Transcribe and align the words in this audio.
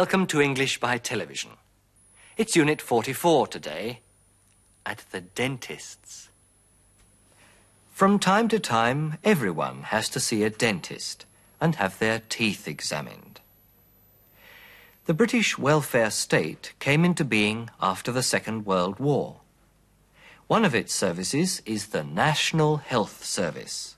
Welcome 0.00 0.26
to 0.26 0.42
English 0.42 0.78
by 0.78 0.98
Television. 0.98 1.52
It's 2.36 2.54
Unit 2.54 2.82
44 2.82 3.46
today 3.46 4.00
at 4.84 5.02
the 5.10 5.22
dentist's. 5.22 6.28
From 7.92 8.18
time 8.18 8.46
to 8.48 8.58
time, 8.58 9.16
everyone 9.24 9.84
has 9.84 10.10
to 10.10 10.20
see 10.20 10.42
a 10.42 10.50
dentist 10.50 11.24
and 11.62 11.76
have 11.76 11.98
their 11.98 12.20
teeth 12.28 12.68
examined. 12.68 13.40
The 15.06 15.14
British 15.14 15.56
welfare 15.56 16.10
state 16.10 16.74
came 16.78 17.02
into 17.02 17.24
being 17.24 17.70
after 17.80 18.12
the 18.12 18.22
Second 18.22 18.66
World 18.66 18.98
War. 18.98 19.40
One 20.46 20.66
of 20.66 20.74
its 20.74 20.92
services 20.92 21.62
is 21.64 21.86
the 21.86 22.04
National 22.04 22.76
Health 22.76 23.24
Service. 23.24 23.96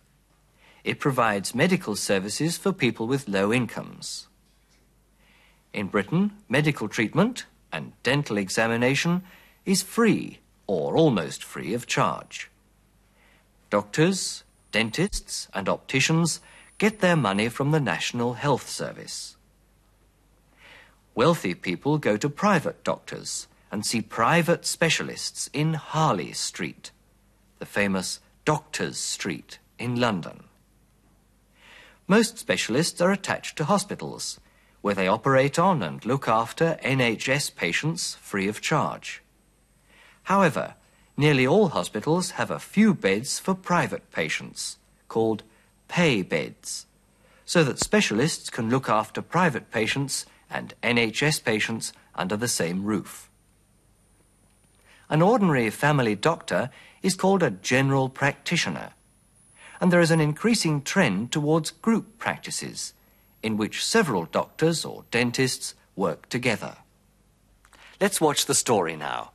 It 0.85 1.01
provides 1.01 1.57
medical 1.57 1.97
services 1.97 2.57
for 2.57 2.73
people 2.73 3.09
with 3.09 3.29
low 3.29 3.53
incomes. 3.53 4.28
In 5.73 5.89
Britain, 5.89 6.33
medical 6.49 6.89
treatment 6.89 7.45
and 7.73 7.93
dental 8.03 8.39
examination 8.39 9.23
is 9.65 9.83
free 9.83 10.39
or 10.67 10.97
almost 10.97 11.45
free 11.45 11.75
of 11.75 11.87
charge. 11.87 12.51
Doctors, 13.71 14.45
dentists, 14.73 15.49
and 15.53 15.69
opticians 15.69 16.41
get 16.79 17.01
their 17.01 17.17
money 17.17 17.49
from 17.49 17.71
the 17.71 17.81
National 17.81 18.35
Health 18.35 18.69
Service. 18.69 19.37
Wealthy 21.15 21.55
people 21.55 21.99
go 21.99 22.17
to 22.17 22.29
private 22.31 22.85
doctors 22.85 23.49
and 23.71 23.85
see 23.85 24.01
private 24.01 24.65
specialists 24.65 25.51
in 25.53 25.75
Harley 25.75 26.33
Street, 26.33 26.93
the 27.59 27.67
famous 27.67 28.21
Doctors 28.45 28.99
Street 28.99 29.59
in 29.79 30.01
London. 30.01 30.45
Most 32.07 32.39
specialists 32.39 33.01
are 33.01 33.13
attached 33.13 33.57
to 33.59 33.65
hospitals 33.65 34.41
where 34.81 34.95
they 34.95 35.09
operate 35.09 35.59
on 35.59 35.83
and 35.83 36.05
look 36.05 36.29
after 36.29 36.79
NHS 36.85 37.55
patients 37.55 38.15
free 38.15 38.49
of 38.49 38.61
charge. 38.61 39.23
However, 40.25 40.75
nearly 41.17 41.47
all 41.47 41.69
hospitals 41.69 42.33
have 42.33 42.51
a 42.51 42.59
few 42.59 42.95
beds 42.95 43.39
for 43.39 43.55
private 43.55 44.11
patients, 44.13 44.79
called 45.09 45.43
pay 45.89 46.23
beds, 46.23 46.87
so 47.45 47.65
that 47.65 47.79
specialists 47.79 48.51
can 48.51 48.71
look 48.71 48.89
after 48.89 49.23
private 49.23 49.71
patients 49.71 50.27
and 50.51 50.75
NHS 50.83 51.45
patients 51.45 51.93
under 52.15 52.37
the 52.37 52.49
same 52.49 52.85
roof. 52.85 53.29
An 55.11 55.23
ordinary 55.23 55.71
family 55.71 56.15
doctor 56.15 56.71
is 57.03 57.15
called 57.15 57.43
a 57.43 57.51
general 57.51 58.09
practitioner, 58.09 58.91
and 59.81 59.93
there 59.93 60.01
is 60.01 60.11
an 60.11 60.21
increasing 60.21 60.83
trend 60.83 61.33
towards 61.33 61.71
group 61.71 62.19
practices 62.19 62.93
in 63.43 63.57
which 63.57 63.85
several 63.85 64.25
doctors 64.25 64.85
or 64.85 65.05
dentists 65.11 65.75
work 65.97 66.29
together. 66.29 66.77
Let's 68.01 68.21
watch 68.21 68.47
the 68.47 68.55
story 68.55 68.95
now. 68.95 69.33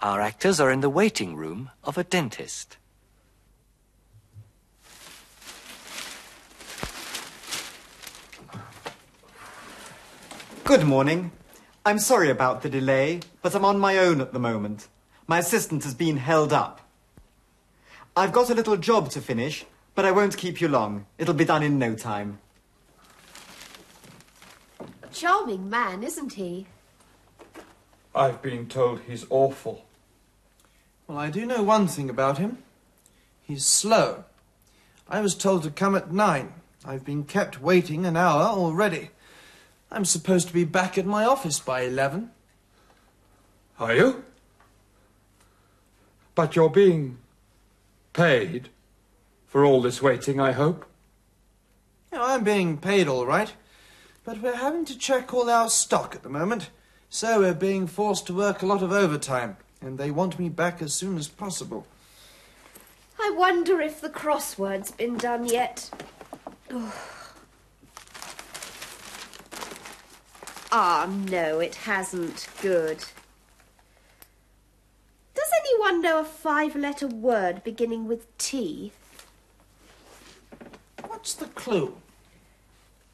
Our 0.00 0.20
actors 0.20 0.60
are 0.60 0.70
in 0.70 0.80
the 0.80 0.90
waiting 0.90 1.36
room 1.36 1.70
of 1.84 1.96
a 1.96 2.04
dentist. 2.04 2.76
Good 10.64 10.84
morning. 10.84 11.32
I'm 11.84 11.98
sorry 11.98 12.30
about 12.30 12.62
the 12.62 12.68
delay, 12.68 13.20
but 13.42 13.54
I'm 13.54 13.64
on 13.64 13.78
my 13.78 13.98
own 13.98 14.20
at 14.20 14.32
the 14.32 14.38
moment. 14.38 14.88
My 15.26 15.38
assistant 15.38 15.84
has 15.84 15.94
been 15.94 16.18
held 16.18 16.52
up. 16.52 16.80
I've 18.14 18.32
got 18.32 18.50
a 18.50 18.54
little 18.54 18.76
job 18.76 19.08
to 19.10 19.22
finish, 19.22 19.64
but 19.94 20.04
I 20.04 20.12
won't 20.12 20.36
keep 20.36 20.60
you 20.60 20.68
long. 20.68 21.06
It'll 21.16 21.32
be 21.32 21.46
done 21.46 21.62
in 21.62 21.78
no 21.78 21.94
time. 21.94 22.40
Charming 25.12 25.68
man, 25.68 26.02
isn't 26.02 26.34
he? 26.34 26.66
I've 28.14 28.42
been 28.42 28.66
told 28.66 29.00
he's 29.00 29.26
awful. 29.30 29.84
Well, 31.06 31.18
I 31.18 31.30
do 31.30 31.46
know 31.46 31.62
one 31.62 31.86
thing 31.86 32.10
about 32.10 32.38
him. 32.38 32.58
He's 33.42 33.64
slow. 33.64 34.24
I 35.08 35.20
was 35.20 35.34
told 35.34 35.62
to 35.64 35.70
come 35.70 35.94
at 35.94 36.12
nine. 36.12 36.54
I've 36.84 37.04
been 37.04 37.24
kept 37.24 37.60
waiting 37.60 38.06
an 38.06 38.16
hour 38.16 38.42
already. 38.42 39.10
I'm 39.90 40.04
supposed 40.04 40.48
to 40.48 40.54
be 40.54 40.64
back 40.64 40.96
at 40.96 41.06
my 41.06 41.24
office 41.24 41.60
by 41.60 41.82
eleven. 41.82 42.30
Are 43.78 43.94
you? 43.94 44.24
But 46.34 46.56
you're 46.56 46.70
being 46.70 47.18
paid 48.12 48.70
for 49.46 49.64
all 49.64 49.82
this 49.82 50.00
waiting, 50.00 50.40
I 50.40 50.52
hope? 50.52 50.86
You 52.10 52.18
know, 52.18 52.24
I'm 52.24 52.42
being 52.42 52.78
paid 52.78 53.06
all 53.06 53.26
right, 53.26 53.52
but 54.24 54.40
we're 54.40 54.56
having 54.56 54.84
to 54.86 54.96
check 54.98 55.34
all 55.34 55.50
our 55.50 55.68
stock 55.68 56.14
at 56.14 56.22
the 56.22 56.28
moment, 56.28 56.70
so 57.08 57.40
we're 57.40 57.54
being 57.54 57.86
forced 57.86 58.26
to 58.26 58.34
work 58.34 58.62
a 58.62 58.66
lot 58.66 58.82
of 58.82 58.92
overtime, 58.92 59.56
and 59.80 59.98
they 59.98 60.10
want 60.10 60.38
me 60.38 60.48
back 60.48 60.80
as 60.80 60.94
soon 60.94 61.18
as 61.18 61.28
possible. 61.28 61.86
I 63.20 63.32
wonder 63.36 63.80
if 63.80 64.00
the 64.00 64.08
crossword's 64.08 64.90
been 64.90 65.16
done 65.16 65.46
yet. 65.46 65.90
Oh. 66.70 66.94
Ah, 70.74 71.06
no, 71.28 71.60
it 71.60 71.74
hasn't. 71.74 72.48
Good. 72.62 72.96
Does 75.34 75.50
anyone 75.60 76.00
know 76.00 76.20
a 76.20 76.24
five 76.24 76.74
letter 76.74 77.06
word 77.06 77.62
beginning 77.62 78.08
with 78.08 78.38
T? 78.38 78.92
What's 81.06 81.34
the 81.34 81.44
clue? 81.44 81.94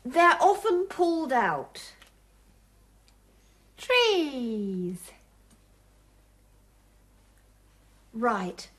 They're 0.08 0.38
often 0.40 0.86
pulled 0.86 1.34
out. 1.34 1.92
Trees. 3.76 5.10
Right. 8.14 8.70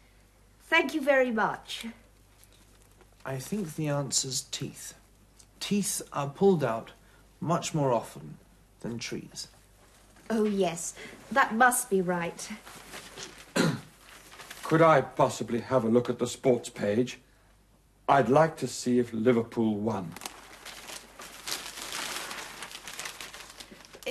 Thank 0.63 0.95
you 0.95 1.01
very 1.01 1.29
much. 1.29 1.85
I 3.23 3.37
think 3.37 3.75
the 3.75 3.89
answer's 3.89 4.41
teeth. 4.49 4.95
Teeth 5.59 6.01
are 6.11 6.29
pulled 6.29 6.63
out 6.63 6.93
much 7.39 7.75
more 7.75 7.93
often 7.93 8.39
than 8.79 8.97
trees. 8.97 9.49
Oh, 10.31 10.45
yes. 10.45 10.95
That 11.31 11.53
must 11.53 11.91
be 11.91 12.01
right. 12.01 12.49
Could 14.63 14.81
I 14.81 15.01
possibly 15.01 15.59
have 15.59 15.83
a 15.83 15.89
look 15.89 16.09
at 16.09 16.17
the 16.17 16.25
sports 16.25 16.69
page? 16.69 17.19
I'd 18.07 18.29
like 18.29 18.57
to 18.57 18.67
see 18.67 18.97
if 18.97 19.13
Liverpool 19.13 19.75
won. 19.75 20.11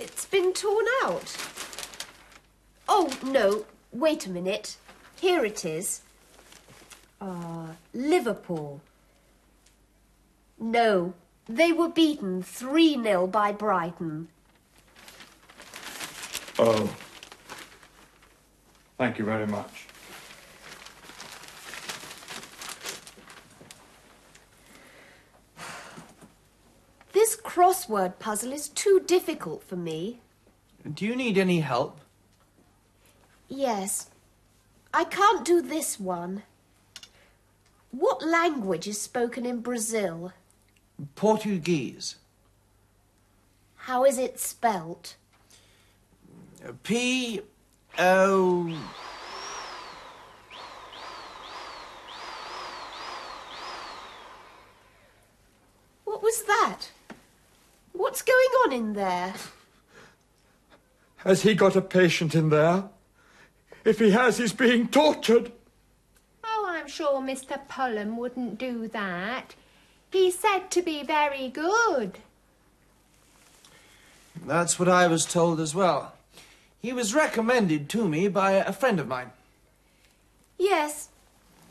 It's 0.01 0.27
been 0.27 0.53
torn 0.53 0.85
out. 1.03 1.37
Oh, 2.89 3.13
no. 3.39 3.65
Wait 3.93 4.27
a 4.27 4.31
minute. 4.31 4.77
Here 5.21 5.45
it 5.45 5.65
is. 5.65 6.03
Ah, 7.21 7.71
Liverpool. 7.95 8.81
No, 10.59 11.15
they 11.49 11.73
were 11.73 11.89
beaten 11.89 12.43
3 12.43 13.03
0 13.03 13.27
by 13.29 13.53
Brighton. 13.53 14.29
Oh. 16.59 16.91
Thank 18.99 19.19
you 19.19 19.25
very 19.25 19.47
much. 19.47 19.87
This 27.13 27.37
crossword 27.37 28.19
puzzle 28.19 28.53
is 28.53 28.69
too 28.69 29.01
difficult 29.07 29.63
for 29.63 29.77
me. 29.77 30.21
Do 30.95 31.07
you 31.07 31.15
need 31.15 31.39
any 31.39 31.61
help? 31.61 32.01
Yes. 33.49 34.11
I 34.93 35.05
can't 35.05 35.45
do 35.45 35.61
this 35.61 35.99
one. 35.99 36.43
What 37.91 38.25
language 38.25 38.87
is 38.87 39.01
spoken 39.01 39.47
in 39.47 39.61
Brazil? 39.61 40.33
Portuguese. 41.15 42.17
How 43.77 44.05
is 44.05 44.19
it 44.19 44.39
spelt? 44.39 45.17
P 46.83 47.41
O. 47.99 48.79
What 56.05 56.23
was 56.23 56.43
that? 56.45 56.91
What's 57.93 58.23
going 58.23 58.37
on 58.65 58.73
in 58.73 58.93
there? 58.93 59.35
Has 61.19 61.43
he 61.43 61.55
got 61.55 61.77
a 61.77 61.81
patient 61.81 62.35
in 62.35 62.51
there? 62.51 62.91
If 63.89 64.01
he 64.01 64.11
has, 64.11 64.37
he's 64.37 64.53
being 64.53 64.89
tortured. 64.89 65.51
Oh, 66.45 66.67
I'm 66.69 66.89
sure 66.89 67.23
Mr. 67.23 67.59
Pullum 67.71 68.17
wouldn't 68.17 68.59
do 68.59 68.87
that. 68.89 69.55
He's 70.13 70.39
said 70.39 70.71
to 70.73 70.83
be 70.83 71.03
very 71.03 71.49
good. 71.49 72.19
That's 74.45 74.79
what 74.79 74.91
I 74.91 75.07
was 75.07 75.25
told 75.25 75.59
as 75.59 75.75
well. 75.75 76.13
He 76.83 76.93
was 76.93 77.15
recommended 77.15 77.89
to 77.89 78.07
me 78.07 78.29
by 78.29 78.53
a 78.53 78.75
friend 78.75 79.01
of 79.01 79.09
mine. 79.09 79.31
Yes, 80.59 81.09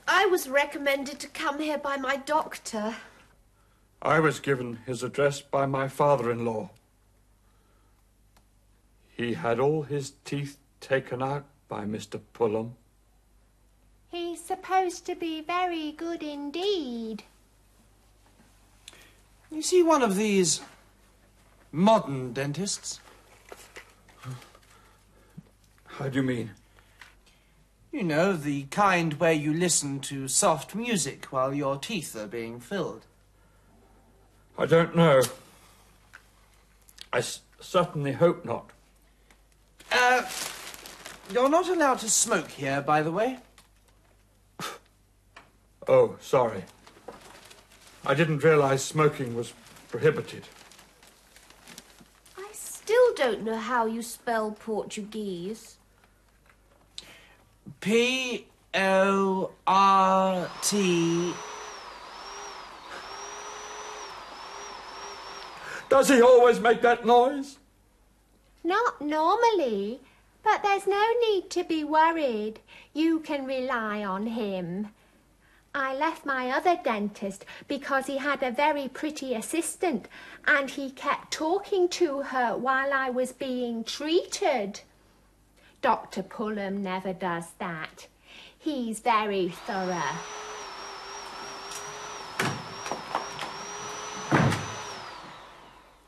I 0.08 0.26
was 0.26 0.50
recommended 0.50 1.20
to 1.20 1.28
come 1.28 1.60
here 1.60 1.78
by 1.78 1.98
my 1.98 2.16
doctor. 2.16 2.96
I 4.02 4.20
was 4.22 4.40
given 4.40 4.80
his 4.88 5.04
address 5.04 5.42
by 5.42 5.68
my 5.68 5.88
father 5.88 6.32
in 6.32 6.46
law. 6.46 6.72
He 9.16 9.36
had 9.36 9.60
all 9.60 9.84
his 9.84 10.14
teeth 10.26 10.58
taken 10.82 11.22
out 11.22 11.46
by 11.68 11.86
Mr. 11.86 12.20
Pullum. 12.34 12.72
He's 14.10 14.42
supposed 14.44 15.06
to 15.06 15.16
be 15.16 15.42
very 15.42 15.92
good 15.92 16.24
indeed. 16.24 17.24
You 19.52 19.62
see 19.62 19.84
one 19.84 20.02
of 20.02 20.16
these 20.16 20.62
modern 21.72 22.34
dentists? 22.34 23.00
How 25.86 26.08
do 26.10 26.18
you 26.18 26.24
mean? 26.24 26.52
You 27.92 28.04
know, 28.04 28.34
the 28.34 28.64
kind 28.66 29.14
where 29.16 29.34
you 29.34 29.54
listen 29.54 30.00
to 30.02 30.28
soft 30.28 30.76
music 30.76 31.26
while 31.32 31.54
your 31.54 31.78
teeth 31.78 32.16
are 32.16 32.28
being 32.28 32.60
filled. 32.60 33.06
I 34.58 34.66
don't 34.66 34.96
know. 34.96 35.22
I 37.12 37.20
s- 37.20 37.42
certainly 37.60 38.12
hope 38.14 38.44
not. 38.46 38.70
Uh, 39.92 40.24
you're 41.32 41.50
not 41.50 41.68
allowed 41.70 42.00
to 42.00 42.10
smoke 42.10 42.50
here, 42.50 42.82
by 42.82 43.02
the 43.02 43.12
way. 43.12 43.40
Oh, 45.90 46.18
sorry. 46.20 46.66
I 48.06 48.14
didn't 48.14 48.44
realize 48.44 48.84
smoking 48.84 49.36
was 49.36 49.54
prohibited. 49.88 50.44
I 52.38 52.50
still 52.52 53.14
don't 53.16 53.44
know 53.44 53.56
how 53.56 53.86
you 53.86 54.02
spell 54.02 54.52
Portuguese. 54.52 55.78
P 57.80 58.48
O 58.74 59.52
R 59.66 60.50
T. 60.62 61.34
Does 65.90 66.10
he 66.10 66.22
always 66.22 66.60
make 66.60 66.82
that 66.82 67.06
noise? 67.06 67.58
Not 68.64 69.02
normally, 69.02 70.02
but 70.48 70.64
there's 70.64 70.88
no 70.88 71.06
need 71.28 71.50
to 71.50 71.62
be 71.66 71.84
worried. 71.84 72.62
You 72.94 73.20
can 73.20 73.46
rely 73.46 74.06
on 74.06 74.28
him. 74.28 74.88
I 75.76 75.94
left 75.94 76.26
my 76.26 76.50
other 76.52 76.80
dentist 76.82 77.44
because 77.68 78.06
he 78.06 78.18
had 78.18 78.42
a 78.42 78.52
very 78.52 78.88
pretty 78.88 79.36
assistant 79.36 80.08
and 80.48 80.70
he 80.70 80.92
kept 80.92 81.34
talking 81.34 81.90
to 81.90 82.22
her 82.22 82.56
while 82.56 82.94
I 82.94 83.10
was 83.10 83.34
being 83.34 83.84
treated. 83.84 84.80
Dr. 85.82 86.24
Pullum 86.24 86.78
never 86.78 87.12
does 87.12 87.48
that. 87.60 88.08
He's 88.58 89.02
very 89.02 89.50
thorough. 89.50 90.16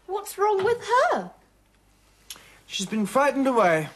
What's 0.08 0.38
wrong 0.38 0.64
with 0.64 0.82
her? 1.12 1.32
She's 2.68 2.88
been 2.88 3.06
frightened 3.06 3.46
away. 3.46 3.90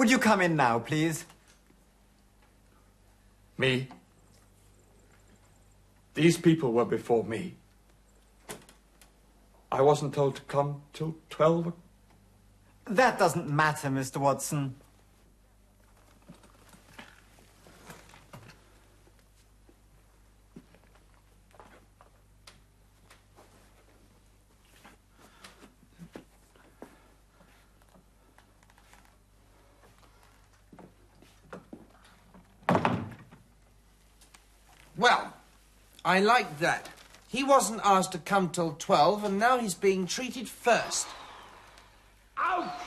Would 0.00 0.10
you 0.10 0.18
come 0.18 0.40
in 0.40 0.56
now, 0.56 0.78
please? 0.78 1.26
Me? 3.58 3.86
These 6.14 6.38
people 6.38 6.72
were 6.72 6.86
before 6.86 7.22
me. 7.22 7.56
I 9.70 9.82
wasn't 9.82 10.14
told 10.14 10.36
to 10.36 10.42
come 10.48 10.80
till 10.94 11.16
12. 11.28 11.74
That 12.86 13.18
doesn't 13.18 13.50
matter, 13.50 13.88
Mr. 13.88 14.16
Watson. 14.16 14.74
Well, 35.00 35.32
I 36.10 36.18
like 36.18 36.58
that. 36.58 36.88
He 37.28 37.44
wasn't 37.44 37.82
asked 37.84 38.10
to 38.10 38.18
come 38.18 38.48
till 38.48 38.72
12, 38.72 39.22
and 39.22 39.38
now 39.38 39.58
he's 39.58 39.74
being 39.74 40.08
treated 40.08 40.48
first. 40.48 41.06
Ouch! 42.36 42.82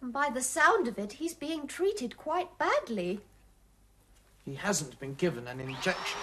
And 0.00 0.10
by 0.10 0.30
the 0.30 0.40
sound 0.40 0.88
of 0.88 0.98
it, 0.98 1.12
he's 1.12 1.34
being 1.34 1.66
treated 1.66 2.16
quite 2.16 2.56
badly. 2.56 3.20
He 4.46 4.54
hasn't 4.54 4.98
been 5.00 5.12
given 5.12 5.46
an 5.46 5.60
injection. 5.60 6.20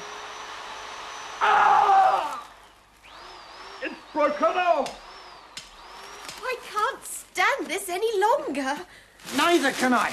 Ah! 1.39 2.49
It's 3.83 3.93
broken 4.11 4.57
off! 4.57 4.89
I 6.41 6.55
can't 6.65 7.05
stand 7.05 7.67
this 7.67 7.89
any 7.89 8.19
longer. 8.19 8.75
Neither 9.37 9.71
can 9.71 9.93
I. 9.93 10.09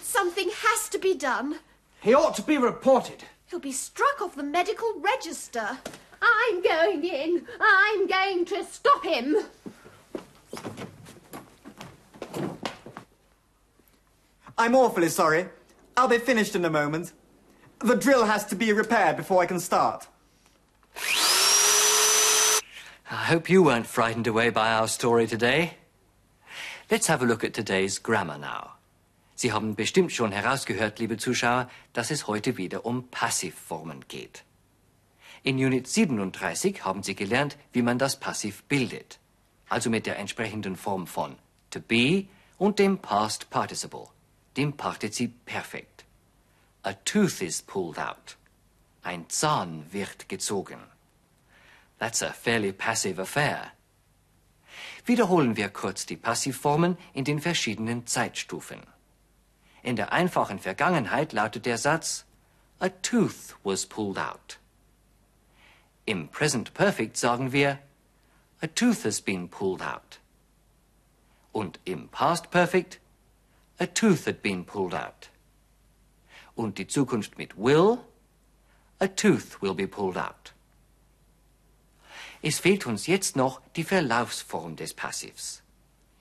Something 0.00 0.48
has 0.50 0.88
to 0.88 0.98
be 0.98 1.12
done. 1.12 1.58
He 2.00 2.14
ought 2.14 2.34
to 2.36 2.42
be 2.42 2.58
reported. 2.58 3.24
He'll 3.46 3.58
be 3.60 3.72
struck 3.72 4.20
off 4.20 4.36
the 4.36 4.42
medical 4.42 5.00
register. 5.00 5.78
I'm 6.22 6.62
going 6.62 7.04
in. 7.04 7.46
I'm 7.60 8.06
going 8.06 8.44
to 8.46 8.64
stop 8.64 9.04
him. 9.04 9.36
I'm 14.56 14.74
awfully 14.74 15.08
sorry. 15.08 15.48
I'll 15.96 16.08
be 16.08 16.18
finished 16.18 16.54
in 16.54 16.64
a 16.64 16.70
moment. 16.70 17.12
The 17.80 17.94
drill 17.94 18.24
has 18.26 18.44
to 18.46 18.56
be 18.56 18.72
repaired 18.72 19.16
before 19.16 19.42
I 19.42 19.46
can 19.46 19.60
start. 19.60 20.08
I 23.10 23.24
hope 23.24 23.48
you 23.48 23.62
weren't 23.62 23.86
frightened 23.86 24.26
away 24.26 24.50
by 24.50 24.72
our 24.72 24.88
story 24.88 25.26
today. 25.26 25.74
Let's 26.90 27.06
have 27.06 27.22
a 27.22 27.26
look 27.26 27.44
at 27.44 27.54
today's 27.54 27.98
grammar 27.98 28.38
now. 28.38 28.77
Sie 29.40 29.52
haben 29.52 29.76
bestimmt 29.76 30.10
schon 30.10 30.32
herausgehört, 30.32 30.98
liebe 30.98 31.16
Zuschauer, 31.16 31.70
dass 31.92 32.10
es 32.10 32.26
heute 32.26 32.56
wieder 32.56 32.84
um 32.84 33.06
Passivformen 33.08 34.08
geht. 34.08 34.42
In 35.44 35.64
Unit 35.64 35.86
37 35.86 36.84
haben 36.84 37.04
Sie 37.04 37.14
gelernt, 37.14 37.56
wie 37.72 37.82
man 37.82 37.98
das 37.98 38.18
Passiv 38.18 38.64
bildet. 38.64 39.20
Also 39.68 39.90
mit 39.90 40.06
der 40.06 40.18
entsprechenden 40.18 40.74
Form 40.74 41.06
von 41.06 41.36
to 41.70 41.78
be 41.78 42.24
und 42.58 42.80
dem 42.80 42.98
Past 42.98 43.48
Participle, 43.48 44.08
dem 44.56 44.72
Partizip 44.72 45.32
Perfekt. 45.46 46.04
A 46.82 46.94
tooth 47.04 47.40
is 47.40 47.62
pulled 47.62 47.96
out. 47.96 48.36
Ein 49.04 49.26
Zahn 49.28 49.84
wird 49.92 50.28
gezogen. 50.28 50.80
That's 52.00 52.24
a 52.24 52.32
fairly 52.32 52.72
passive 52.72 53.22
affair. 53.22 53.70
Wiederholen 55.06 55.56
wir 55.56 55.68
kurz 55.68 56.06
die 56.06 56.16
Passivformen 56.16 56.98
in 57.14 57.24
den 57.24 57.40
verschiedenen 57.40 58.04
Zeitstufen. 58.08 58.80
In 59.82 59.96
der 59.96 60.12
einfachen 60.12 60.58
Vergangenheit 60.58 61.32
lautet 61.32 61.66
der 61.66 61.78
Satz 61.78 62.24
A 62.80 62.88
tooth 62.88 63.56
was 63.64 63.86
pulled 63.86 64.18
out. 64.18 64.58
Im 66.04 66.28
Present 66.28 66.74
Perfect 66.74 67.16
sagen 67.16 67.52
wir 67.52 67.78
A 68.62 68.66
tooth 68.66 69.04
has 69.04 69.20
been 69.20 69.48
pulled 69.48 69.82
out. 69.82 70.20
Und 71.52 71.80
im 71.84 72.08
Past 72.08 72.50
Perfect 72.50 73.00
A 73.78 73.86
tooth 73.86 74.26
had 74.26 74.42
been 74.42 74.64
pulled 74.64 74.94
out. 74.94 75.30
Und 76.54 76.78
die 76.78 76.86
Zukunft 76.86 77.38
mit 77.38 77.56
will 77.56 77.98
A 79.00 79.06
tooth 79.06 79.62
will 79.62 79.74
be 79.74 79.86
pulled 79.86 80.16
out. 80.16 80.54
Es 82.42 82.58
fehlt 82.58 82.86
uns 82.86 83.06
jetzt 83.06 83.36
noch 83.36 83.60
die 83.76 83.84
Verlaufsform 83.84 84.76
des 84.76 84.94
Passivs. 84.94 85.62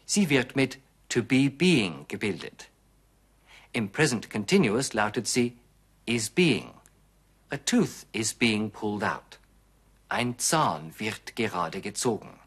Sie 0.05 0.29
wird 0.29 0.55
mit 0.55 0.79
to 1.09 1.21
be 1.21 1.49
being 1.49 2.05
gebildet. 2.07 2.69
Im 3.73 3.89
Present 3.89 4.29
Continuous 4.29 4.93
lautet 4.93 5.27
sie 5.27 5.57
is 6.05 6.29
being. 6.29 6.73
A 7.51 7.57
tooth 7.57 8.05
is 8.13 8.33
being 8.33 8.71
pulled 8.71 9.03
out. 9.03 9.39
Ein 10.09 10.37
Zahn 10.37 10.93
wird 10.97 11.35
gerade 11.35 11.81
gezogen. 11.81 12.39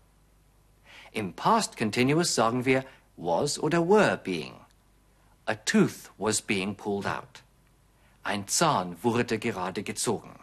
Im 1.12 1.32
Past 1.34 1.76
Continuous 1.76 2.34
sagen 2.34 2.64
wir 2.64 2.84
was 3.16 3.58
oder 3.58 3.86
were 3.86 4.16
being. 4.16 4.54
A 5.46 5.54
tooth 5.54 6.10
was 6.18 6.40
being 6.40 6.74
pulled 6.74 7.06
out. 7.06 7.42
Ein 8.22 8.46
Zahn 8.48 8.96
wurde 9.02 9.38
gerade 9.38 9.82
gezogen. 9.82 10.38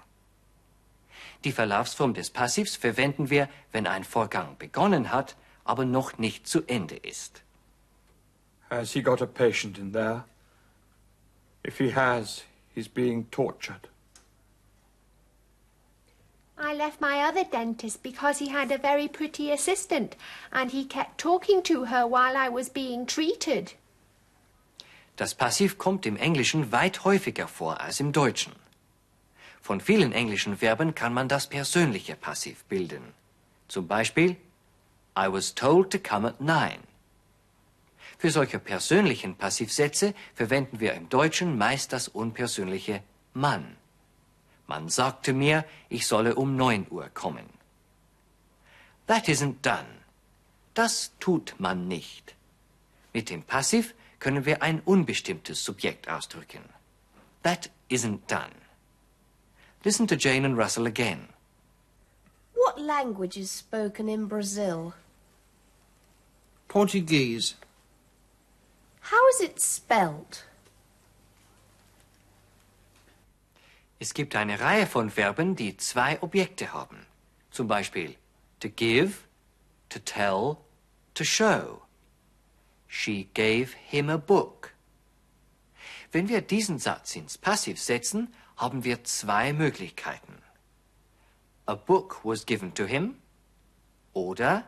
Die 1.44 1.52
Verlaufsform 1.52 2.14
des 2.14 2.30
Passivs 2.30 2.76
verwenden 2.76 3.30
wir, 3.30 3.48
wenn 3.72 3.88
ein 3.88 4.04
Vorgang 4.04 4.58
begonnen 4.58 5.12
hat, 5.12 5.36
aber 5.64 5.86
noch 5.86 6.18
nicht 6.18 6.48
zu 6.48 6.64
Ende 6.68 6.96
ist. 6.96 7.44
Has 8.70 8.94
he 8.94 9.02
got 9.02 9.22
a 9.22 9.26
patient 9.26 9.78
in 9.78 9.94
there? 9.94 10.26
If 11.68 11.80
he 11.80 11.90
has, 11.92 12.44
he's 12.74 12.88
being 12.88 13.26
tortured. 13.30 13.90
I 16.58 16.74
left 16.74 17.02
my 17.02 17.20
other 17.20 17.44
dentist 17.44 18.02
because 18.02 18.40
he 18.40 18.50
had 18.50 18.72
a 18.72 18.80
very 18.80 19.08
pretty 19.08 19.52
assistant 19.52 20.16
and 20.52 20.72
he 20.72 20.86
kept 20.86 21.20
talking 21.20 21.62
to 21.64 21.86
her 21.86 22.08
while 22.08 22.36
I 22.36 22.50
was 22.50 22.70
being 22.70 23.06
treated. 23.06 23.74
Das 25.18 25.34
Passiv 25.34 25.78
kommt 25.78 26.06
im 26.06 26.16
Englischen 26.16 26.72
weit 26.72 27.04
häufiger 27.04 27.48
vor 27.48 27.82
als 27.82 28.00
im 28.00 28.12
Deutschen. 28.12 28.54
Von 29.62 29.82
vielen 29.82 30.14
englischen 30.14 30.56
Verben 30.56 30.96
kann 30.96 31.14
man 31.14 31.28
das 31.28 31.48
persönliche 31.48 32.16
Passiv 32.16 32.64
bilden. 32.66 33.14
Zum 33.68 33.88
Beispiel, 33.88 34.38
I 35.18 35.28
was 35.28 35.54
told 35.54 35.92
to 35.92 36.00
come 36.00 36.26
at 36.26 36.40
nine. 36.40 36.87
Für 38.18 38.32
solche 38.32 38.60
persönlichen 38.60 39.36
Passivsätze 39.36 40.14
verwenden 40.34 40.80
wir 40.80 40.94
im 40.94 41.08
Deutschen 41.10 41.58
meist 41.58 41.94
das 41.94 42.08
unpersönliche 42.08 43.04
man. 43.34 43.78
Man 44.66 44.90
sagte 44.90 45.34
mir, 45.34 45.66
ich 45.90 46.08
solle 46.08 46.36
um 46.36 46.56
neun 46.56 46.88
Uhr 46.90 47.10
kommen. 47.14 47.46
That 49.06 49.28
isn't 49.30 49.62
done. 49.62 49.88
Das 50.74 51.12
tut 51.20 51.56
man 51.60 51.88
nicht. 51.88 52.36
Mit 53.14 53.30
dem 53.30 53.44
Passiv 53.44 53.94
können 54.20 54.46
wir 54.46 54.62
ein 54.62 54.82
unbestimmtes 54.82 55.64
Subjekt 55.64 56.10
ausdrücken. 56.10 56.64
That 57.44 57.70
isn't 57.90 58.28
done. 58.28 58.52
Listen 59.84 60.08
to 60.08 60.16
Jane 60.16 60.46
and 60.46 60.58
Russell 60.58 60.88
again. 60.88 61.30
What 62.54 62.80
language 62.80 63.38
is 63.38 63.52
spoken 63.52 64.10
in 64.10 64.28
Brazil? 64.28 64.94
Portuguese. 66.68 67.56
How 69.10 69.30
is 69.30 69.42
it 69.42 69.62
spelt? 69.62 70.44
Es 74.00 74.14
gibt 74.14 74.36
eine 74.36 74.60
Reihe 74.60 74.86
von 74.86 75.10
Verben, 75.10 75.56
die 75.56 75.78
zwei 75.78 76.22
Objekte 76.22 76.74
haben. 76.74 77.06
Zum 77.50 77.68
Beispiel 77.68 78.16
to 78.60 78.70
give, 78.70 79.24
to 79.90 80.00
tell, 80.00 80.58
to 81.14 81.24
show. 81.24 81.82
She 82.88 83.30
gave 83.34 83.74
him 83.90 84.10
a 84.10 84.18
book. 84.18 84.74
Wenn 86.12 86.28
wir 86.28 86.42
diesen 86.42 86.78
Satz 86.78 87.16
ins 87.16 87.38
Passiv 87.38 87.82
setzen, 87.82 88.34
haben 88.58 88.84
wir 88.84 89.04
zwei 89.06 89.54
Möglichkeiten. 89.54 90.42
A 91.66 91.76
book 91.76 92.20
was 92.24 92.46
given 92.46 92.74
to 92.74 92.86
him 92.86 93.16
oder 94.14 94.68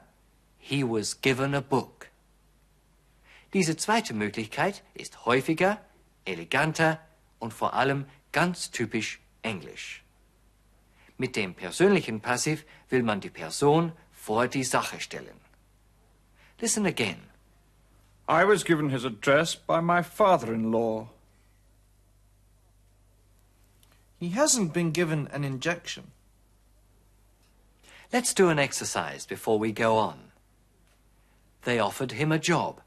he 0.57 0.83
was 0.83 1.19
given 1.19 1.53
a 1.53 1.61
book. 1.61 2.08
Diese 3.53 3.75
zweite 3.77 4.13
Möglichkeit 4.13 4.83
ist 4.93 5.25
häufiger, 5.25 5.81
eleganter 6.25 6.99
und 7.39 7.53
vor 7.53 7.73
allem 7.73 8.05
ganz 8.31 8.69
typisch 8.71 9.19
englisch. 9.41 10.03
Mit 11.17 11.35
dem 11.35 11.53
persönlichen 11.53 12.21
Passiv 12.21 12.65
will 12.89 13.03
man 13.03 13.19
die 13.19 13.29
Person 13.29 13.91
vor 14.13 14.47
die 14.47 14.63
Sache 14.63 14.99
stellen. 14.99 15.39
Listen 16.59 16.85
again. 16.85 17.29
I 18.27 18.45
was 18.45 18.63
given 18.63 18.89
his 18.89 19.05
address 19.05 19.55
by 19.55 19.81
my 19.81 20.03
father-in-law. 20.03 21.09
He 24.19 24.29
hasn't 24.29 24.71
been 24.73 24.91
given 24.91 25.27
an 25.27 25.43
injection. 25.43 26.11
Let's 28.11 28.33
do 28.33 28.49
an 28.49 28.59
exercise 28.59 29.25
before 29.25 29.57
we 29.57 29.71
go 29.71 29.97
on. 29.97 30.31
They 31.63 31.79
offered 31.79 32.11
him 32.11 32.31
a 32.31 32.39
job. 32.39 32.81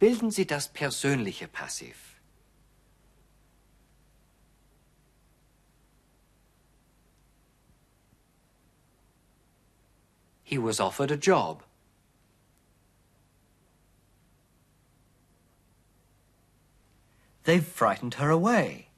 Bilden 0.00 0.30
Sie 0.30 0.46
das 0.46 0.66
persönliche 0.72 1.46
Passiv. 1.46 2.16
He 10.42 10.56
was 10.56 10.80
offered 10.80 11.10
a 11.10 11.18
job. 11.18 11.62
They've 17.44 17.62
frightened 17.62 18.14
her 18.14 18.30
away. 18.30 18.88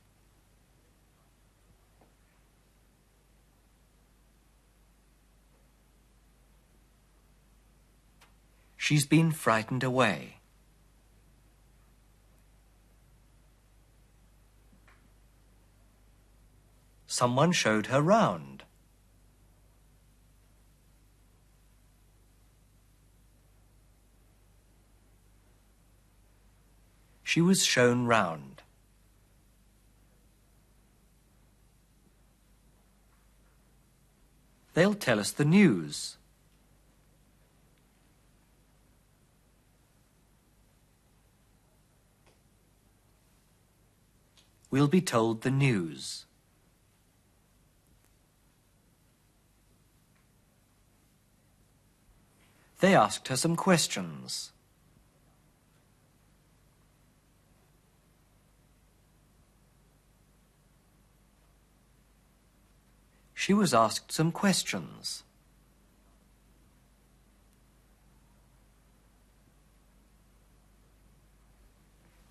She's 8.77 9.05
been 9.05 9.33
frightened 9.33 9.83
away. 9.83 10.42
Someone 17.13 17.53
showed 17.53 17.89
her 17.89 18.01
round. 18.01 18.63
She 27.23 27.43
was 27.43 27.67
shown 27.67 28.07
round. 28.07 28.63
They'll 34.73 34.95
tell 34.95 35.21
us 35.21 35.33
the 35.33 35.45
news. 35.45 36.17
We'll 44.71 44.89
be 44.89 45.03
told 45.03 45.43
the 45.43 45.51
news. 45.51 46.25
They 52.83 52.97
asked 52.97 53.29
her 53.29 53.37
some 53.37 53.55
questions. 53.55 54.51
She 63.35 63.55
was 63.55 63.73
asked 63.73 64.11
some 64.11 64.33
questions. 64.33 65.23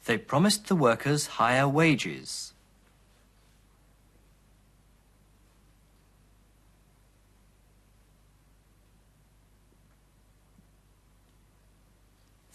They 0.03 0.17
promised 0.17 0.67
the 0.67 0.75
workers 0.75 1.27
higher 1.27 1.69
wages. 1.69 2.50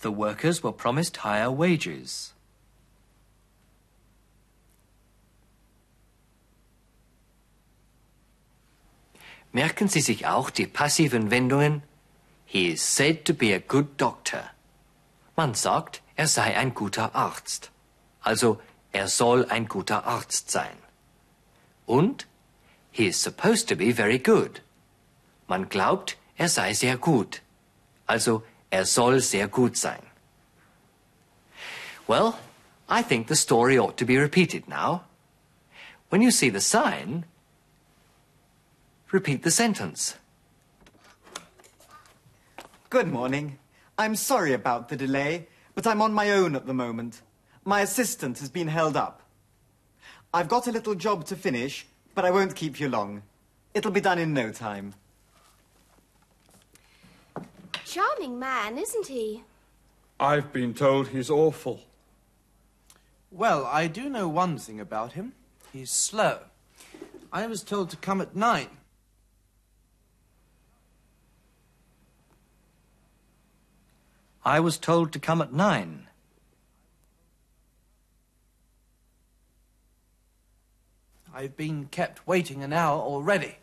The 0.06 0.12
workers 0.12 0.62
were 0.62 0.70
promised 0.70 1.16
higher 1.24 1.50
wages. 1.50 2.32
Merken 9.52 9.88
Sie 9.88 10.00
sich 10.00 10.24
auch 10.24 10.50
die 10.50 10.68
passiven 10.68 11.32
Wendungen? 11.32 11.82
He 12.44 12.70
is 12.70 12.82
said 12.82 13.24
to 13.24 13.34
be 13.34 13.52
a 13.52 13.58
good 13.58 13.96
doctor. 13.96 14.52
Man 15.36 15.54
sagt, 15.54 16.02
er 16.14 16.28
sei 16.28 16.56
ein 16.56 16.72
guter 16.72 17.12
Arzt. 17.16 17.72
Also, 18.20 18.60
er 18.92 19.08
soll 19.08 19.44
ein 19.46 19.66
guter 19.66 20.06
Arzt 20.06 20.52
sein. 20.52 20.78
Und 21.84 22.28
he 22.92 23.08
is 23.08 23.20
supposed 23.20 23.68
to 23.68 23.74
be 23.74 23.92
very 23.92 24.20
good. 24.20 24.62
Man 25.48 25.68
glaubt, 25.68 26.16
er 26.36 26.48
sei 26.48 26.74
sehr 26.74 26.96
gut. 26.96 27.42
Also, 28.06 28.44
er 28.72 28.84
soll 28.84 29.20
sehr 29.20 29.48
gut 29.48 29.76
sein. 29.76 30.02
Well, 32.06 32.38
I 32.88 33.02
think 33.02 33.26
the 33.26 33.36
story 33.36 33.78
ought 33.78 33.96
to 33.96 34.04
be 34.04 34.16
repeated 34.16 34.68
now. 34.68 35.04
When 36.08 36.22
you 36.22 36.30
see 36.30 36.50
the 36.50 36.60
sign, 36.60 37.24
repeat 39.10 39.42
the 39.42 39.50
sentence. 39.50 40.14
Good 42.90 43.08
morning. 43.08 43.58
I'm 43.98 44.14
sorry 44.14 44.52
about 44.52 44.88
the 44.88 44.96
delay, 44.96 45.48
but 45.74 45.86
I'm 45.86 46.00
on 46.00 46.12
my 46.12 46.30
own 46.30 46.54
at 46.54 46.66
the 46.66 46.74
moment. 46.74 47.22
My 47.64 47.80
assistant 47.80 48.38
has 48.38 48.48
been 48.48 48.68
held 48.68 48.96
up. 48.96 49.22
I've 50.32 50.48
got 50.48 50.68
a 50.68 50.72
little 50.72 50.94
job 50.94 51.24
to 51.26 51.36
finish, 51.36 51.86
but 52.14 52.24
I 52.24 52.30
won't 52.30 52.54
keep 52.54 52.78
you 52.78 52.88
long. 52.88 53.22
It'll 53.74 53.90
be 53.90 54.00
done 54.00 54.18
in 54.18 54.32
no 54.32 54.52
time. 54.52 54.94
Charming 57.96 58.38
man, 58.38 58.76
isn't 58.76 59.06
he? 59.06 59.42
I've 60.20 60.52
been 60.52 60.74
told 60.74 61.08
he's 61.08 61.30
awful. 61.30 61.80
Well, 63.30 63.64
I 63.64 63.86
do 63.86 64.10
know 64.10 64.28
one 64.28 64.58
thing 64.58 64.78
about 64.78 65.12
him. 65.12 65.32
He's 65.72 65.90
slow. 65.90 66.40
I 67.32 67.46
was 67.46 67.62
told 67.62 67.88
to 67.88 67.96
come 67.96 68.20
at 68.20 68.36
nine. 68.36 68.68
I 74.44 74.60
was 74.60 74.76
told 74.76 75.10
to 75.14 75.18
come 75.18 75.40
at 75.40 75.54
nine. 75.54 76.06
I've 81.34 81.56
been 81.56 81.86
kept 81.86 82.26
waiting 82.28 82.62
an 82.62 82.74
hour 82.74 83.00
already. 83.00 83.56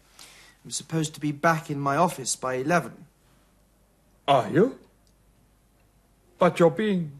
I'm 0.65 0.71
supposed 0.71 1.13
to 1.13 1.19
be 1.19 1.31
back 1.31 1.69
in 1.69 1.79
my 1.79 1.97
office 1.97 2.35
by 2.35 2.55
eleven. 2.55 3.05
Are 4.27 4.49
you? 4.49 4.79
But 6.39 6.59
you're 6.59 6.69
being 6.69 7.11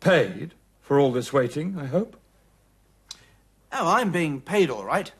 paid 0.00 0.54
for 0.82 0.98
all 0.98 1.12
this 1.12 1.32
waiting, 1.32 1.76
I 1.78 1.86
hope? 1.86 2.16
Oh, 3.72 3.88
I'm 3.88 4.10
being 4.10 4.40
paid 4.40 4.70
all 4.70 4.84
right. 4.84 5.12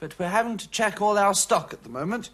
but 0.00 0.18
we're 0.18 0.28
having 0.28 0.56
to 0.56 0.68
check 0.68 1.00
all 1.00 1.16
our 1.16 1.32
stock 1.32 1.72
at 1.72 1.84
the 1.84 1.88
moment. 1.88 2.30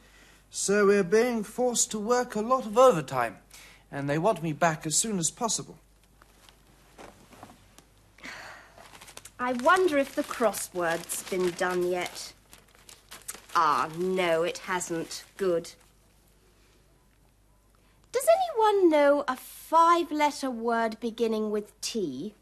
So 0.51 0.87
we're 0.87 1.05
being 1.05 1.45
forced 1.45 1.91
to 1.91 1.99
work 1.99 2.35
a 2.35 2.41
lot 2.41 2.65
of 2.65 2.79
overtime, 2.79 3.37
and 3.93 4.09
they 4.09 4.17
want 4.17 4.43
me 4.43 4.55
back 4.55 4.87
as 4.87 4.97
soon 4.97 5.19
as 5.19 5.31
possible. 5.31 5.77
I 9.39 9.53
wonder 9.53 9.99
if 9.99 10.15
the 10.15 10.23
crossword's 10.23 11.23
been 11.25 11.51
done 11.51 11.87
yet. 11.87 12.33
Ah, 13.55 13.91
no, 13.99 14.43
it 14.45 14.59
hasn't. 14.59 15.25
Good. 15.37 15.73
Anyone 18.69 18.91
know 18.91 19.25
a 19.27 19.37
five 19.37 20.11
letter 20.11 20.51
word 20.51 20.99
beginning 21.01 21.51
with 21.51 21.81
T? 21.81 22.35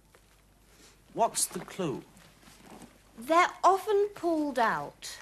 What's 1.15 1.47
the 1.47 1.61
clue? 1.61 2.03
They're 3.17 3.53
often 3.63 4.09
pulled 4.15 4.59
out. 4.59 5.19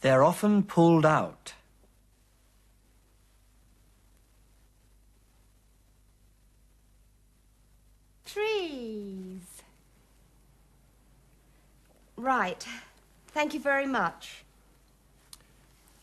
They're 0.00 0.24
often 0.24 0.64
pulled 0.64 1.06
out. 1.06 1.54
Trees. 8.26 9.62
Right. 12.16 12.66
Thank 13.34 13.52
you 13.52 13.58
very 13.58 13.86
much. 13.86 14.44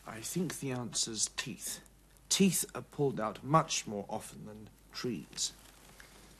I 0.06 0.20
think 0.20 0.60
the 0.60 0.70
answer's 0.70 1.30
teeth. 1.38 1.80
Teeth 2.28 2.66
are 2.74 2.82
pulled 2.82 3.18
out 3.18 3.42
much 3.42 3.86
more 3.86 4.04
often 4.10 4.44
than 4.44 4.68
trees. 4.92 5.52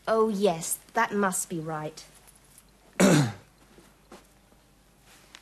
Oh, 0.07 0.29
yes, 0.29 0.79
that 0.93 1.15
must 1.15 1.49
be 1.49 1.61
right. 1.61 2.05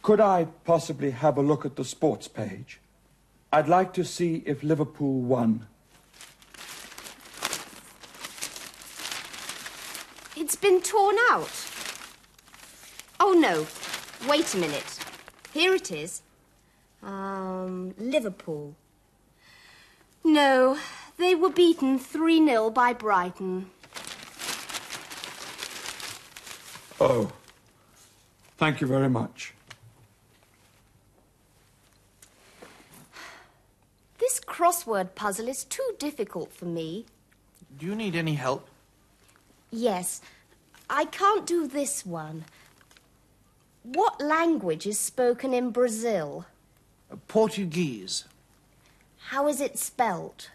Could 0.02 0.21
I 0.21 0.47
possibly 0.64 1.11
have 1.11 1.37
a 1.37 1.42
look 1.42 1.66
at 1.66 1.75
the 1.75 1.85
sports 1.85 2.28
page? 2.28 2.78
I'd 3.52 3.66
like 3.66 3.92
to 3.95 4.04
see 4.04 4.45
if 4.47 4.62
Liverpool 4.62 5.21
won. 5.21 5.66
It's 10.37 10.54
been 10.54 10.80
torn 10.80 11.16
out. 11.30 11.50
Oh, 13.19 13.32
no. 13.32 13.67
Wait 14.30 14.54
a 14.54 14.58
minute. 14.58 15.09
Here 15.52 15.75
it 15.75 15.91
is. 15.91 16.23
Um, 17.02 17.95
Liverpool. 17.99 18.75
No, 20.23 20.78
they 21.19 21.34
were 21.34 21.50
beaten 21.50 21.99
3 21.99 22.45
0 22.47 22.71
by 22.71 22.93
Brighton. 22.93 23.71
Oh, 27.00 27.32
thank 28.58 28.80
you 28.80 28.86
very 28.86 29.08
much. 29.08 29.54
This 34.19 34.39
crossword 34.41 35.15
puzzle 35.15 35.49
is 35.49 35.65
too 35.65 35.95
difficult 35.99 36.52
for 36.52 36.67
me. 36.67 37.06
Do 37.78 37.86
you 37.86 37.95
need 37.95 38.15
any 38.15 38.34
help? 38.34 38.69
Yes, 39.71 40.21
I 40.91 41.06
can't 41.06 41.47
do 41.47 41.67
this 41.67 42.04
one. 42.04 42.45
What 43.82 44.21
language 44.21 44.86
is 44.86 44.99
spoken 44.99 45.54
in 45.54 45.71
Brazil? 45.71 46.47
Portuguese. 47.28 48.25
How 49.19 49.49
is 49.49 49.60
it 49.60 49.78
spelt? 49.78 50.50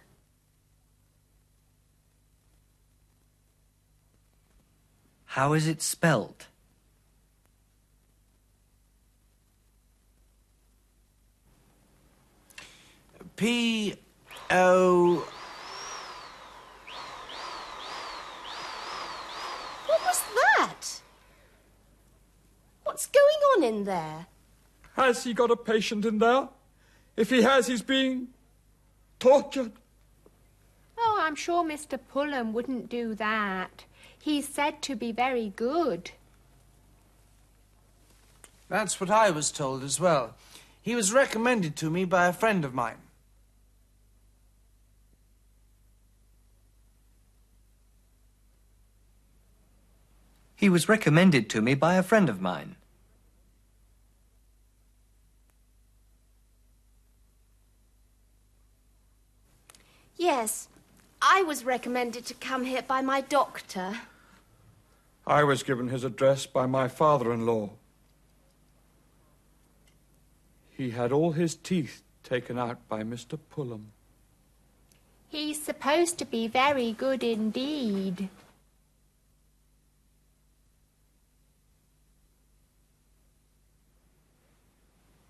How 5.26 5.54
is 5.54 5.68
it 5.68 5.82
spelt? 5.82 6.48
P 13.36 13.96
O. 14.50 15.28
What 19.88 20.02
was 20.06 20.24
that? 20.36 21.02
What's 22.84 23.08
going 23.08 23.24
on 23.58 23.64
in 23.86 23.94
there? 23.94 24.28
Has 24.94 25.24
he 25.24 25.34
got 25.34 25.52
a 25.52 25.56
patient 25.56 26.06
in 26.06 26.20
there? 26.20 26.50
If 27.16 27.30
he 27.30 27.44
has, 27.44 27.68
he's 27.68 27.82
being 27.82 28.30
tortured. 29.20 29.72
Oh, 30.98 31.20
I'm 31.22 31.36
sure 31.36 31.64
Mr. 31.64 32.00
Pullum 32.14 32.52
wouldn't 32.52 32.90
do 32.90 33.16
that. 33.16 33.86
He's 34.18 34.48
said 34.48 34.82
to 34.84 34.96
be 34.96 35.12
very 35.12 35.54
good. 35.56 36.12
That's 38.70 39.00
what 39.00 39.12
I 39.12 39.30
was 39.30 39.52
told 39.52 39.84
as 39.84 40.00
well. 40.00 40.36
He 40.82 40.96
was 40.96 41.14
recommended 41.14 41.76
to 41.78 41.90
me 41.90 42.06
by 42.06 42.28
a 42.28 42.34
friend 42.34 42.66
of 42.66 42.74
mine. 42.74 42.98
He 50.56 50.70
was 50.70 50.90
recommended 50.90 51.50
to 51.52 51.62
me 51.62 51.76
by 51.76 51.96
a 51.96 52.04
friend 52.04 52.30
of 52.30 52.42
mine. 52.42 52.78
Yes, 60.18 60.70
I 61.22 61.42
was 61.44 61.66
recommended 61.66 62.26
to 62.28 62.34
come 62.34 62.64
here 62.64 62.82
by 62.82 63.02
my 63.02 63.22
doctor. 63.22 64.00
I 65.28 65.44
was 65.44 65.64
given 65.64 65.90
his 65.90 66.04
address 66.04 66.46
by 66.46 66.66
my 66.66 66.88
father 66.88 67.34
in 67.34 67.46
law. 67.46 67.72
He 70.70 70.92
had 70.92 71.12
all 71.12 71.32
his 71.32 71.56
teeth 71.56 72.04
taken 72.24 72.60
out 72.60 72.88
by 72.88 73.04
Mr. 73.04 73.40
Pullum. 73.52 73.86
He's 75.28 75.62
supposed 75.62 76.18
to 76.20 76.26
be 76.26 76.48
very 76.48 76.92
good 76.92 77.24
indeed. 77.24 78.30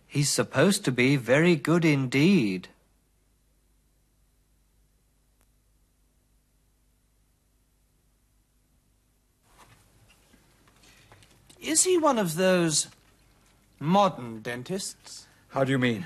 He's 0.07 0.29
supposed 0.29 0.85
to 0.85 0.91
be 0.91 1.15
very 1.15 1.55
good 1.55 1.83
indeed. 1.83 2.69
Is 11.65 11.83
he 11.83 11.97
one 11.97 12.19
of 12.19 12.35
those 12.35 12.89
modern 13.79 14.41
dentists? 14.41 15.25
How 15.49 15.63
do 15.63 15.71
you 15.71 15.79
mean? 15.79 16.05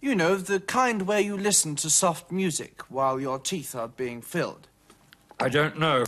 You 0.00 0.14
know, 0.14 0.36
the 0.36 0.60
kind 0.60 1.02
where 1.02 1.18
you 1.18 1.36
listen 1.36 1.74
to 1.76 1.90
soft 1.90 2.30
music 2.30 2.82
while 2.88 3.18
your 3.18 3.40
teeth 3.40 3.74
are 3.74 3.88
being 3.88 4.22
filled. 4.22 4.68
I 5.40 5.48
don't 5.48 5.80
know. 5.80 6.04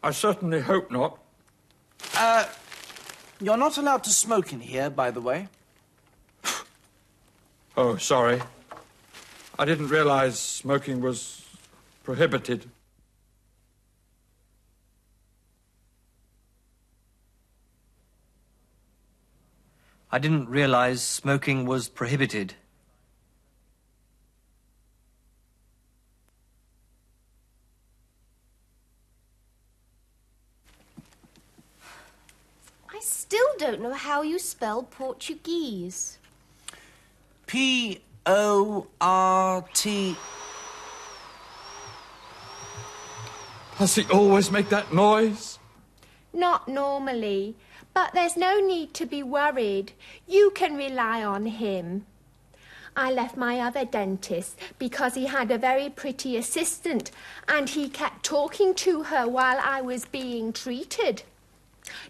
I 0.00 0.12
certainly 0.12 0.60
hope 0.60 0.92
not. 0.92 1.18
Uh, 2.16 2.46
you're 3.40 3.56
not 3.56 3.76
allowed 3.76 4.04
to 4.04 4.10
smoke 4.10 4.52
in 4.52 4.60
here, 4.60 4.90
by 4.90 5.10
the 5.10 5.20
way. 5.20 5.48
Oh, 7.76 7.96
sorry. 7.96 8.40
I 9.58 9.64
didn't 9.64 9.88
realize 9.88 10.38
smoking 10.38 11.00
was 11.00 11.44
prohibited. 12.04 12.70
I 20.14 20.20
didn't 20.20 20.48
realize 20.48 21.02
smoking 21.02 21.66
was 21.66 21.88
prohibited. 21.88 22.54
I 32.88 33.00
still 33.00 33.44
don't 33.58 33.80
know 33.80 33.94
how 33.94 34.22
you 34.22 34.38
spell 34.38 34.84
Portuguese. 34.84 36.18
P 37.48 38.00
O 38.24 38.86
R 39.00 39.64
T. 39.74 40.14
Does 43.80 43.96
he 43.96 44.04
always 44.12 44.52
make 44.52 44.68
that 44.68 44.94
noise? 44.94 45.58
Not 46.32 46.68
normally, 46.68 47.56
but 47.94 48.12
there's 48.12 48.36
no 48.36 48.58
need 48.58 48.92
to 48.94 49.06
be 49.06 49.22
worried. 49.22 49.92
You 50.26 50.50
can 50.50 50.76
rely 50.76 51.24
on 51.24 51.46
him. 51.46 52.06
I 52.96 53.10
left 53.10 53.36
my 53.36 53.60
other 53.60 53.84
dentist 53.84 54.58
because 54.78 55.14
he 55.14 55.26
had 55.26 55.50
a 55.50 55.58
very 55.58 55.88
pretty 55.88 56.36
assistant 56.36 57.10
and 57.48 57.68
he 57.68 57.88
kept 57.88 58.24
talking 58.24 58.74
to 58.74 59.04
her 59.04 59.28
while 59.28 59.58
I 59.62 59.80
was 59.80 60.04
being 60.04 60.52
treated. 60.52 61.22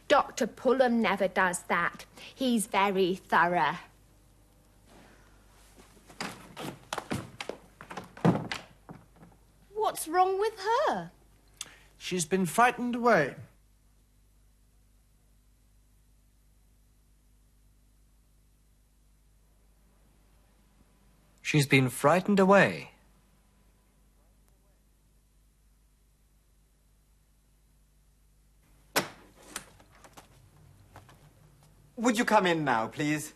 Dr. 0.09 0.47
Pullum 0.47 0.95
never 0.95 1.29
does 1.29 1.61
that. 1.69 2.05
He's 2.35 2.67
very 2.67 3.15
thorough. 3.15 3.77
What's 9.75 10.09
wrong 10.09 10.39
with 10.39 10.55
her? 10.59 11.11
She's 11.99 12.25
been 12.25 12.47
frightened 12.47 12.95
away. 12.95 13.35
She's 21.55 21.69
been 21.69 21.89
frightened 21.89 22.41
away. 22.41 22.91
Would 31.97 32.19
you 32.19 32.25
come 32.25 32.47
in 32.47 32.65
now, 32.65 32.89
please? 32.89 33.35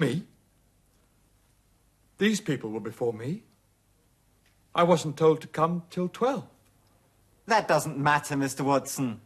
Me? 0.00 0.24
These 2.18 2.40
people 2.40 2.70
were 2.70 2.80
before 2.80 3.12
me. 3.12 3.44
I 4.74 4.82
wasn't 4.82 5.16
told 5.16 5.40
to 5.42 5.46
come 5.46 5.84
till 5.90 6.08
twelve. 6.08 6.48
That 7.46 7.68
doesn't 7.68 7.96
matter, 7.96 8.34
Mr. 8.34 8.62
Watson. 8.62 9.20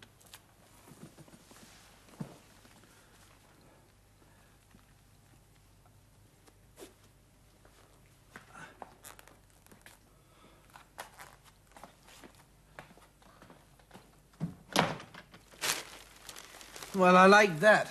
Well, 16.99 17.17
I 17.17 17.27
like 17.27 17.61
that. 17.61 17.89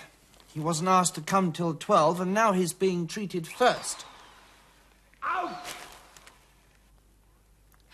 He 0.54 0.60
wasn't 0.60 0.90
asked 0.90 1.16
to 1.16 1.22
come 1.22 1.54
till 1.54 1.74
12, 1.74 2.20
and 2.20 2.34
now 2.34 2.52
he's 2.52 2.74
being 2.74 3.08
treated 3.08 3.48
first. 3.48 4.06
Out! 5.24 5.64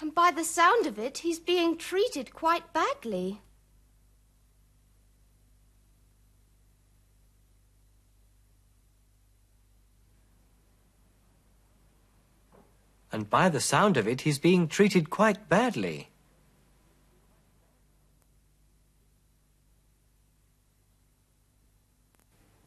And 0.01 0.15
by 0.15 0.31
the 0.31 0.43
sound 0.43 0.87
of 0.87 0.97
it, 0.97 1.19
he's 1.19 1.37
being 1.37 1.77
treated 1.77 2.33
quite 2.33 2.73
badly. 2.73 3.41
And 13.11 13.29
by 13.29 13.49
the 13.49 13.61
sound 13.61 13.97
of 13.97 14.07
it, 14.07 14.21
he's 14.21 14.39
being 14.39 14.67
treated 14.67 15.11
quite 15.11 15.47
badly. 15.47 16.09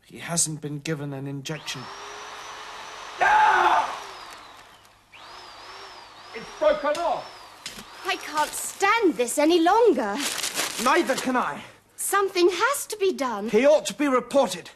He 0.07 0.19
hasn't 0.19 0.61
been 0.61 0.79
given 0.79 1.13
an 1.13 1.27
injection. 1.27 1.83
It's 6.33 6.47
broken 6.61 6.97
off. 7.03 7.25
I 8.07 8.15
can't 8.15 8.51
stand 8.51 9.17
this 9.17 9.37
any 9.37 9.61
longer. 9.61 10.17
Neither 10.85 11.17
can 11.17 11.37
I. 11.37 11.61
Something 11.97 12.49
has 12.53 12.87
to 12.87 12.97
be 12.99 13.13
done. 13.13 13.49
He 13.49 13.67
ought 13.67 13.85
to 13.87 13.95
be 13.95 14.07
reported. 14.07 14.71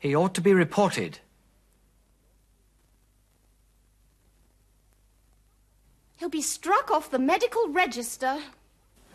He 0.00 0.16
ought 0.16 0.34
to 0.34 0.40
be 0.40 0.52
reported. 0.52 1.20
He'll 6.16 6.28
be 6.28 6.42
struck 6.42 6.90
off 6.90 7.08
the 7.08 7.20
medical 7.20 7.68
register. 7.68 8.38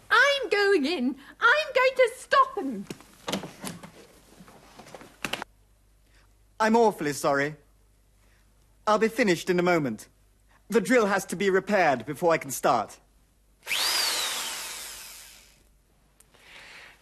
I'm 0.10 0.50
going 0.50 0.86
in. 0.86 1.16
I'm 1.40 1.74
going 1.74 1.96
to 1.96 2.10
stop 2.18 2.58
him. 2.58 2.86
I'm 6.60 6.76
awfully 6.76 7.14
sorry. 7.14 7.56
I'll 8.86 8.98
be 8.98 9.08
finished 9.08 9.50
in 9.50 9.60
a 9.60 9.64
moment. 9.64 10.08
The 10.70 10.82
drill 10.82 11.06
has 11.08 11.26
to 11.26 11.36
be 11.36 11.50
repaired 11.50 12.06
before 12.06 12.34
I 12.34 12.38
can 12.38 12.52
start. 12.52 12.98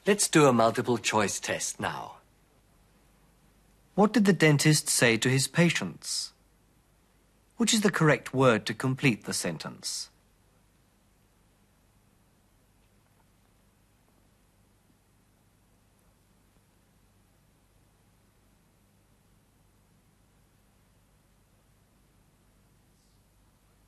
Let's 0.06 0.30
do 0.30 0.46
a 0.46 0.54
multiple 0.54 0.98
choice 0.98 1.40
test 1.40 1.80
now. 1.80 2.18
What 3.96 4.14
did 4.14 4.26
the 4.26 4.34
dentist 4.34 4.88
say 4.90 5.18
to 5.18 5.28
his 5.28 5.48
patients? 5.48 6.32
Which 7.58 7.74
is 7.74 7.82
the 7.82 7.92
correct 7.92 8.34
word 8.34 8.66
to 8.68 8.74
complete 8.74 9.26
the 9.26 9.34
sentence? 9.34 10.10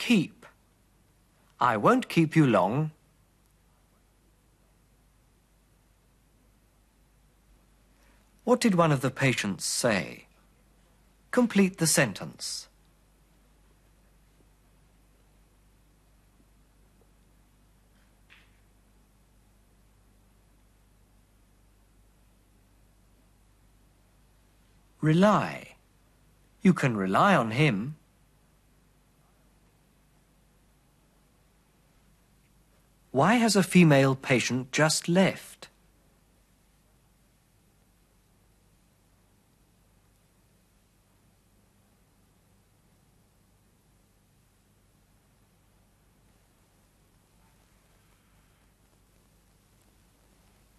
Keep. 0.09 0.47
I 1.59 1.77
won't 1.77 2.09
keep 2.09 2.35
you 2.35 2.47
long. 2.47 2.89
What 8.43 8.59
did 8.59 8.73
one 8.73 8.91
of 8.91 9.01
the 9.01 9.11
patients 9.11 9.65
say? 9.65 10.25
Complete 11.29 11.77
the 11.77 11.85
sentence. 11.85 12.67
Rely. 25.01 25.75
You 26.63 26.73
can 26.73 26.97
rely 26.97 27.35
on 27.35 27.51
him. 27.51 27.98
Why 33.11 33.35
has 33.35 33.55
a 33.55 33.63
female 33.63 34.15
patient 34.15 34.71
just 34.71 35.09
left? 35.09 35.67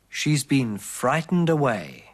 She's 0.08 0.44
been 0.44 0.76
frightened 0.76 1.48
away. 1.48 2.10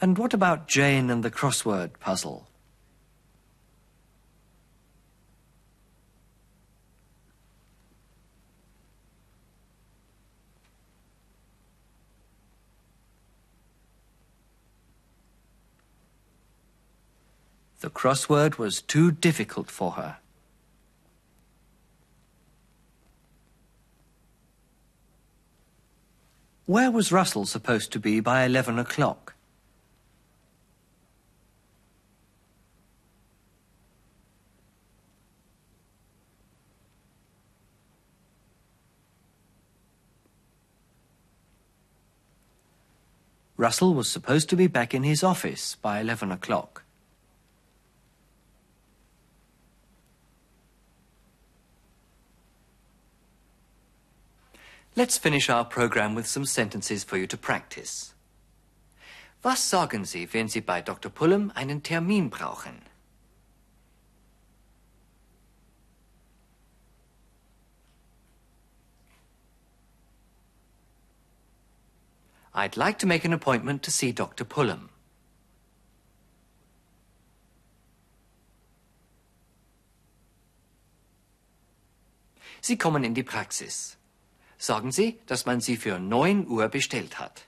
And 0.00 0.16
what 0.16 0.32
about 0.32 0.66
Jane 0.66 1.10
and 1.10 1.22
the 1.22 1.30
crossword 1.30 2.00
puzzle? 2.00 2.48
Crossword 17.96 18.58
was 18.58 18.82
too 18.82 19.10
difficult 19.10 19.70
for 19.70 19.92
her. 19.92 20.18
Where 26.66 26.90
was 26.90 27.10
Russell 27.10 27.46
supposed 27.46 27.92
to 27.92 27.98
be 27.98 28.20
by 28.20 28.44
11 28.44 28.78
o'clock? 28.78 29.34
Russell 43.56 43.94
was 43.94 44.10
supposed 44.10 44.50
to 44.50 44.56
be 44.56 44.66
back 44.66 44.92
in 44.92 45.02
his 45.02 45.24
office 45.24 45.76
by 45.76 46.00
11 46.00 46.30
o'clock. 46.30 46.85
Let's 54.98 55.18
finish 55.18 55.50
our 55.50 55.66
program 55.66 56.14
with 56.14 56.26
some 56.26 56.46
sentences 56.46 57.04
for 57.04 57.18
you 57.18 57.26
to 57.26 57.36
practice. 57.36 58.14
Was 59.42 59.58
sagen 59.60 60.06
Sie, 60.06 60.26
wenn 60.32 60.48
Sie 60.48 60.62
bei 60.62 60.80
Dr. 60.80 61.10
Pullum 61.10 61.52
einen 61.54 61.82
Termin 61.82 62.30
brauchen? 62.30 62.80
I'd 72.54 72.78
like 72.78 72.98
to 73.00 73.06
make 73.06 73.26
an 73.26 73.34
appointment 73.34 73.82
to 73.82 73.90
see 73.90 74.12
Dr. 74.12 74.46
Pullum. 74.46 74.88
Sie 82.62 82.78
kommen 82.78 83.04
in 83.04 83.12
die 83.12 83.22
Praxis. 83.22 83.98
Sagen 84.58 84.90
Sie, 84.90 85.18
dass 85.26 85.46
man 85.46 85.60
sie 85.60 85.76
für 85.76 85.98
9 85.98 86.46
Uhr 86.46 86.68
bestellt 86.68 87.18
hat. 87.18 87.46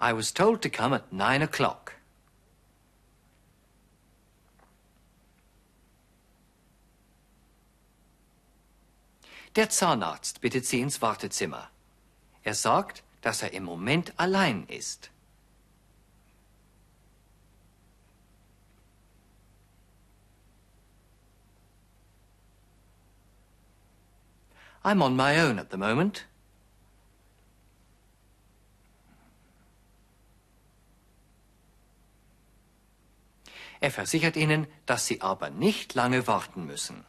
I 0.00 0.12
was 0.12 0.32
told 0.32 0.60
to 0.62 0.68
come 0.68 0.92
at 0.92 1.12
nine 1.12 1.42
o'clock. 1.42 1.92
Der 9.56 9.70
Zahnarzt 9.70 10.40
bittet 10.40 10.66
Sie 10.66 10.80
ins 10.80 11.00
Wartezimmer. 11.00 11.70
Er 12.42 12.54
sagt, 12.54 13.04
dass 13.22 13.42
er 13.42 13.52
im 13.52 13.64
Moment 13.64 14.12
allein 14.18 14.66
ist. 14.66 15.10
I'm 24.84 25.02
on 25.02 25.16
my 25.16 25.40
own 25.40 25.58
at 25.58 25.70
the 25.70 25.78
moment. 25.78 26.26
Er 33.80 33.90
versichert 33.90 34.36
Ihnen, 34.36 34.66
dass 34.86 35.06
Sie 35.06 35.20
aber 35.20 35.50
nicht 35.50 35.94
lange 35.94 36.26
warten 36.26 36.66
müssen. 36.66 37.04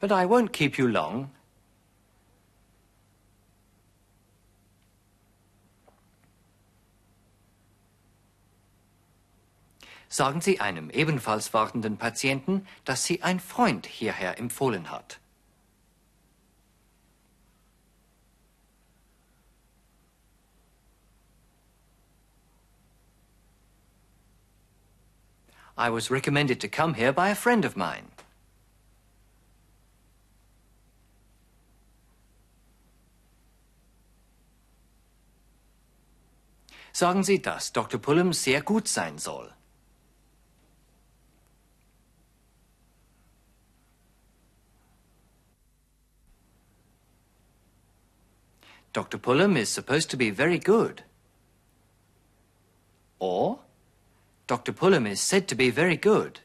But 0.00 0.10
I 0.12 0.26
won't 0.26 0.52
keep 0.52 0.76
you 0.76 0.86
long. 0.86 1.30
Sagen 10.08 10.40
Sie 10.40 10.60
einem 10.60 10.90
ebenfalls 10.90 11.54
wartenden 11.54 11.96
Patienten, 11.96 12.66
dass 12.84 13.04
Sie 13.04 13.22
ein 13.22 13.40
Freund 13.40 13.86
hierher 13.86 14.38
empfohlen 14.38 14.90
hat. 14.90 15.18
I 25.76 25.90
was 25.90 26.10
recommended 26.10 26.60
to 26.60 26.68
come 26.68 26.94
here 26.94 27.12
by 27.12 27.30
a 27.30 27.34
friend 27.34 27.64
of 27.64 27.76
mine. 27.76 28.10
Sagen 36.92 37.24
Sie, 37.24 37.42
dass 37.42 37.72
Dr. 37.72 37.98
Pullum 37.98 38.32
sehr 38.32 38.62
gut 38.62 38.86
sein 38.86 39.18
soll. 39.18 39.53
Dr. 48.94 49.18
Pullum 49.18 49.56
is 49.56 49.68
supposed 49.68 50.08
to 50.10 50.16
be 50.16 50.30
very 50.30 50.58
good. 50.58 51.02
Or, 53.18 53.58
Dr. 54.46 54.72
Pullum 54.72 55.04
is 55.04 55.20
said 55.20 55.48
to 55.48 55.56
be 55.56 55.70
very 55.70 55.96
good. 55.96 56.40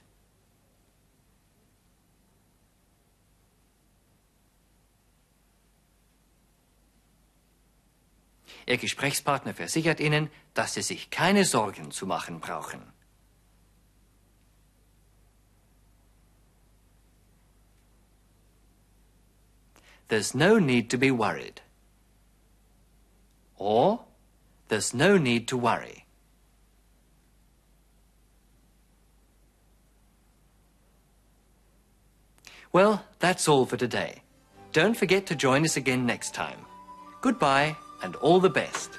Ihr 8.66 8.78
Gesprächspartner 8.78 9.54
versichert 9.54 10.00
Ihnen, 10.00 10.32
dass 10.56 10.74
Sie 10.74 10.82
sich 10.82 11.12
keine 11.12 11.46
Sorgen 11.46 11.92
zu 11.92 12.08
machen 12.08 12.40
brauchen. 12.40 12.82
There's 20.08 20.34
no 20.34 20.58
need 20.58 20.90
to 20.90 20.98
be 20.98 21.12
worried. 21.12 21.62
Or, 23.60 24.02
there's 24.70 24.94
no 24.94 25.18
need 25.18 25.48
to 25.50 25.58
worry. 25.58 26.06
Well, 32.72 33.04
that's 33.20 33.48
all 33.48 33.66
for 33.66 33.78
today. 33.78 34.22
Don't 34.72 34.96
forget 34.96 35.26
to 35.28 35.36
join 35.36 35.66
us 35.66 35.76
again 35.76 36.06
next 36.06 36.34
time. 36.34 36.60
Goodbye 37.22 37.76
and 38.04 38.16
all 38.18 38.40
the 38.40 38.50
best. 38.50 38.99